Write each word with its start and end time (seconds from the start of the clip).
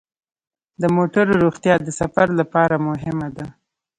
د 0.81 0.83
موټرو 0.95 1.33
روغتیا 1.43 1.75
د 1.83 1.87
سفر 1.99 2.27
لپاره 2.39 2.75
مهمه 2.87 3.27
ده. 3.35 3.45